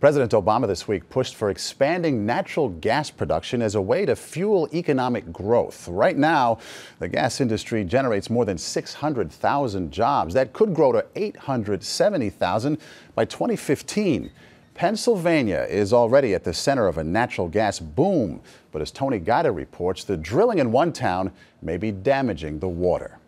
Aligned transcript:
President 0.00 0.30
Obama 0.30 0.68
this 0.68 0.86
week 0.86 1.10
pushed 1.10 1.34
for 1.34 1.50
expanding 1.50 2.24
natural 2.24 2.68
gas 2.68 3.10
production 3.10 3.60
as 3.60 3.74
a 3.74 3.82
way 3.82 4.06
to 4.06 4.14
fuel 4.14 4.68
economic 4.72 5.32
growth. 5.32 5.88
Right 5.88 6.16
now, 6.16 6.58
the 7.00 7.08
gas 7.08 7.40
industry 7.40 7.82
generates 7.82 8.30
more 8.30 8.44
than 8.44 8.58
600,000 8.58 9.90
jobs. 9.90 10.34
That 10.34 10.52
could 10.52 10.72
grow 10.72 10.92
to 10.92 11.04
870,000 11.16 12.78
by 13.16 13.24
2015. 13.24 14.30
Pennsylvania 14.74 15.66
is 15.68 15.92
already 15.92 16.32
at 16.32 16.44
the 16.44 16.54
center 16.54 16.86
of 16.86 16.98
a 16.98 17.02
natural 17.02 17.48
gas 17.48 17.80
boom, 17.80 18.40
but 18.70 18.80
as 18.80 18.92
Tony 18.92 19.18
Guida 19.18 19.50
reports, 19.50 20.04
the 20.04 20.16
drilling 20.16 20.60
in 20.60 20.70
one 20.70 20.92
town 20.92 21.32
may 21.60 21.76
be 21.76 21.90
damaging 21.90 22.60
the 22.60 22.68
water. 22.68 23.18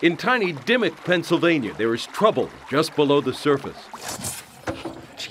In 0.00 0.16
tiny 0.16 0.54
Dimock, 0.54 0.96
Pennsylvania, 1.04 1.74
there 1.74 1.92
is 1.92 2.06
trouble 2.06 2.48
just 2.70 2.96
below 2.96 3.20
the 3.20 3.34
surface. 3.34 4.29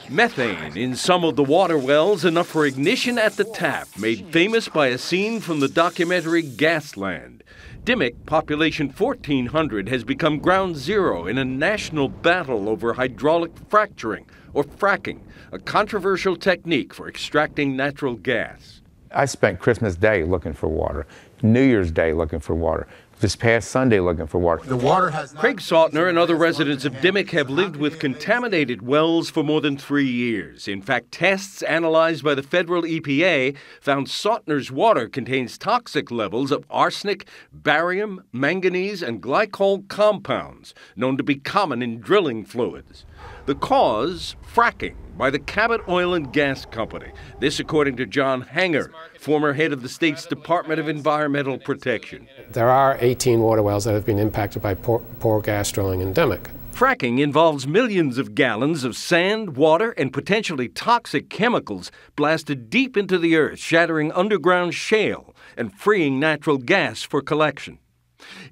Methane 0.09 0.75
in 0.75 0.95
some 0.95 1.23
of 1.23 1.35
the 1.35 1.43
water 1.43 1.77
wells, 1.77 2.25
enough 2.25 2.47
for 2.47 2.65
ignition 2.65 3.19
at 3.19 3.33
the 3.33 3.43
tap, 3.43 3.87
made 3.99 4.25
famous 4.33 4.67
by 4.67 4.87
a 4.87 4.97
scene 4.97 5.39
from 5.39 5.59
the 5.59 5.67
documentary 5.67 6.41
Gasland. 6.41 7.41
Dimock, 7.83 8.25
population 8.25 8.89
1,400, 8.89 9.87
has 9.89 10.03
become 10.03 10.39
ground 10.39 10.77
zero 10.77 11.27
in 11.27 11.37
a 11.37 11.45
national 11.45 12.09
battle 12.09 12.69
over 12.69 12.93
hydraulic 12.93 13.51
fracturing, 13.69 14.25
or 14.53 14.63
fracking, 14.63 15.19
a 15.51 15.59
controversial 15.59 16.35
technique 16.35 16.91
for 16.91 17.07
extracting 17.07 17.75
natural 17.75 18.15
gas. 18.15 18.81
I 19.11 19.25
spent 19.25 19.59
Christmas 19.59 19.95
Day 19.95 20.23
looking 20.23 20.53
for 20.53 20.67
water, 20.69 21.05
New 21.43 21.63
Year's 21.63 21.91
Day 21.91 22.13
looking 22.13 22.39
for 22.39 22.55
water, 22.55 22.87
this 23.19 23.35
past 23.35 23.69
Sunday 23.69 23.99
looking 23.99 24.27
for 24.27 24.39
water. 24.39 24.63
The 24.65 24.77
water 24.77 25.09
has 25.09 25.33
Craig 25.33 25.57
Sautner 25.57 26.07
and 26.07 26.17
other 26.17 26.35
residents 26.35 26.85
of 26.85 26.93
Dimock 26.95 27.31
have 27.31 27.49
lived 27.49 27.75
with 27.75 27.99
contaminated 27.99 28.81
wells 28.81 29.29
for 29.29 29.43
more 29.43 29.61
than 29.61 29.77
three 29.77 30.07
years. 30.07 30.67
In 30.67 30.81
fact, 30.81 31.11
tests 31.11 31.61
analyzed 31.63 32.23
by 32.23 32.33
the 32.33 32.43
federal 32.43 32.83
EPA 32.83 33.57
found 33.81 34.07
Sautner's 34.07 34.71
water 34.71 35.09
contains 35.09 35.57
toxic 35.57 36.11
levels 36.11 36.51
of 36.51 36.65
arsenic, 36.69 37.27
barium, 37.51 38.23
manganese, 38.31 39.01
and 39.01 39.21
glycol 39.21 39.87
compounds 39.89 40.73
known 40.95 41.17
to 41.17 41.23
be 41.23 41.35
common 41.35 41.81
in 41.81 41.99
drilling 41.99 42.45
fluids. 42.45 43.05
The 43.45 43.55
cause? 43.55 44.35
Fracking 44.43 44.95
by 45.19 45.29
the 45.29 45.37
Cabot 45.37 45.81
Oil 45.89 46.13
and 46.13 46.31
Gas 46.31 46.65
Company. 46.65 47.11
This, 47.41 47.59
according 47.59 47.97
to 47.97 48.05
John 48.05 48.39
Hanger, 48.39 48.89
former 49.19 49.51
head 49.51 49.73
of 49.73 49.81
the 49.81 49.89
state's 49.89 50.25
Department 50.25 50.79
of 50.79 50.87
Environmental 50.87 51.57
Protection. 51.57 52.25
There 52.51 52.69
are 52.69 52.97
18 53.01 53.41
water 53.41 53.61
wells 53.61 53.83
that 53.83 53.93
have 53.93 54.05
been 54.05 54.17
impacted 54.17 54.61
by 54.61 54.75
poor, 54.75 54.99
poor 55.19 55.41
gas 55.41 55.73
drilling 55.73 56.01
endemic. 56.01 56.49
Fracking 56.71 57.19
involves 57.19 57.67
millions 57.67 58.17
of 58.17 58.33
gallons 58.33 58.85
of 58.85 58.95
sand, 58.95 59.57
water, 59.57 59.91
and 59.91 60.13
potentially 60.13 60.69
toxic 60.69 61.29
chemicals 61.29 61.91
blasted 62.15 62.69
deep 62.69 62.95
into 62.95 63.17
the 63.17 63.35
earth, 63.35 63.59
shattering 63.59 64.13
underground 64.13 64.73
shale 64.73 65.35
and 65.57 65.77
freeing 65.77 66.17
natural 66.17 66.57
gas 66.57 67.03
for 67.03 67.21
collection. 67.21 67.79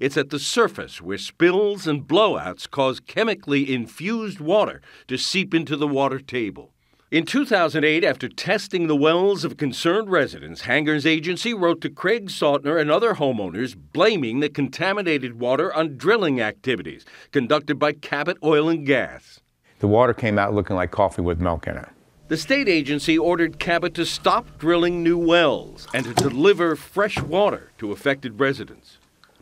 It's 0.00 0.16
at 0.16 0.30
the 0.30 0.38
surface 0.38 1.00
where 1.02 1.18
spills 1.18 1.86
and 1.86 2.06
blowouts 2.06 2.70
cause 2.70 3.00
chemically 3.00 3.72
infused 3.72 4.40
water 4.40 4.80
to 5.08 5.16
seep 5.16 5.54
into 5.54 5.76
the 5.76 5.88
water 5.88 6.20
table. 6.20 6.72
In 7.10 7.24
2008, 7.24 8.04
after 8.04 8.28
testing 8.28 8.86
the 8.86 8.94
wells 8.94 9.42
of 9.42 9.56
concerned 9.56 10.10
residents, 10.10 10.62
Hanger's 10.62 11.06
agency 11.06 11.54
wrote 11.54 11.80
to 11.80 11.88
Craig 11.88 12.26
Sautner 12.26 12.78
and 12.78 12.90
other 12.90 13.14
homeowners 13.14 13.74
blaming 13.94 14.40
the 14.40 14.50
contaminated 14.50 15.40
water 15.40 15.72
on 15.72 15.96
drilling 15.96 16.40
activities 16.40 17.06
conducted 17.32 17.78
by 17.78 17.92
Cabot 17.92 18.36
Oil 18.44 18.68
and 18.68 18.84
Gas. 18.84 19.40
The 19.78 19.88
water 19.88 20.12
came 20.12 20.38
out 20.38 20.52
looking 20.52 20.76
like 20.76 20.90
coffee 20.90 21.22
with 21.22 21.40
milk 21.40 21.66
in 21.66 21.78
it. 21.78 21.88
The 22.28 22.36
state 22.36 22.68
agency 22.68 23.16
ordered 23.16 23.58
Cabot 23.58 23.94
to 23.94 24.04
stop 24.04 24.58
drilling 24.58 25.02
new 25.02 25.16
wells 25.16 25.88
and 25.94 26.04
to 26.04 26.12
deliver 26.12 26.76
fresh 26.76 27.18
water 27.22 27.70
to 27.78 27.90
affected 27.90 28.38
residents. 28.38 28.98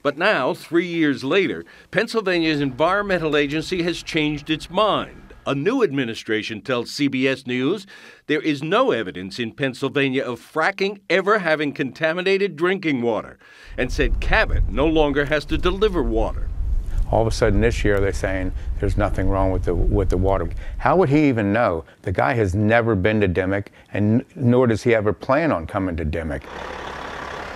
But 0.07 0.19
now, 0.19 0.55
three 0.55 0.87
years 0.87 1.25
later, 1.25 1.65
Pennsylvania's 1.91 2.61
environmental 2.61 3.37
agency 3.37 3.83
has 3.83 4.05
changed 4.05 4.51
its 4.51 4.71
mind. 4.71 5.35
A 5.45 5.53
new 5.53 5.83
administration 5.83 6.61
tells 6.61 6.93
CBS 6.93 7.45
News 7.45 7.89
there 8.29 8.41
is 8.41 8.63
no 8.63 8.93
evidence 8.93 9.41
in 9.41 9.51
Pennsylvania 9.51 10.23
of 10.23 10.39
fracking 10.39 11.01
ever 11.11 11.41
having 11.41 11.73
contaminated 11.73 12.55
drinking 12.55 13.03
water, 13.03 13.37
and 13.77 13.93
said 13.93 14.21
Cabot 14.21 14.69
no 14.69 14.87
longer 14.87 15.25
has 15.25 15.45
to 15.47 15.59
deliver 15.59 16.05
water. 16.05 16.49
All 17.11 17.23
of 17.23 17.27
a 17.27 17.33
sudden 17.33 17.61
this 17.61 17.85
year 17.85 17.99
they're 17.99 18.13
saying 18.13 18.53
there's 18.79 18.97
nothing 18.97 19.29
wrong 19.29 19.51
with 19.51 19.65
the 19.65 19.75
with 19.75 20.11
the 20.11 20.19
water. 20.19 20.49
How 20.79 20.95
would 20.95 21.09
he 21.09 21.27
even 21.29 21.53
know? 21.53 21.85
The 22.03 22.13
guy 22.13 22.35
has 22.35 22.55
never 22.55 22.95
been 22.95 23.21
to 23.23 23.29
Dimock, 23.29 23.71
and 23.93 24.25
nor 24.37 24.69
does 24.69 24.85
he 24.85 24.95
ever 24.95 25.13
plan 25.13 25.51
on 25.51 25.67
coming 25.67 25.97
to 25.97 26.05
Dimock. 26.05 26.45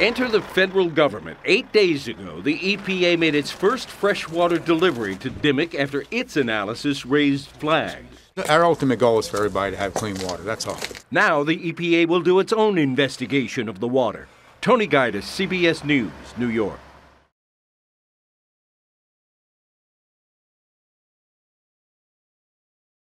Enter 0.00 0.28
the 0.28 0.40
federal 0.40 0.88
government. 0.88 1.38
Eight 1.44 1.70
days 1.72 2.08
ago, 2.08 2.40
the 2.40 2.58
EPA 2.58 3.18
made 3.18 3.34
its 3.34 3.50
first 3.50 3.90
freshwater 3.90 4.58
delivery 4.58 5.14
to 5.16 5.30
Dimock 5.30 5.78
after 5.78 6.04
its 6.10 6.38
analysis 6.38 7.04
raised 7.04 7.48
flags. 7.48 8.16
Our 8.48 8.64
ultimate 8.64 8.98
goal 8.98 9.18
is 9.18 9.28
for 9.28 9.36
everybody 9.36 9.72
to 9.72 9.76
have 9.76 9.92
clean 9.92 10.16
water, 10.22 10.42
that's 10.42 10.66
all. 10.66 10.78
Now 11.10 11.44
the 11.44 11.70
EPA 11.70 12.08
will 12.08 12.22
do 12.22 12.40
its 12.40 12.50
own 12.50 12.78
investigation 12.78 13.68
of 13.68 13.80
the 13.80 13.88
water. 13.88 14.26
Tony 14.62 14.86
Guida, 14.86 15.18
CBS 15.18 15.84
News, 15.84 16.10
New 16.38 16.48
York. 16.48 16.80